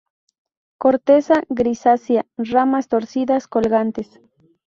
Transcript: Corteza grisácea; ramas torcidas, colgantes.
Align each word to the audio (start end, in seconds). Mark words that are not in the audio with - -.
Corteza 0.79 1.43
grisácea; 1.47 2.25
ramas 2.35 2.87
torcidas, 2.87 3.47
colgantes. 3.47 4.19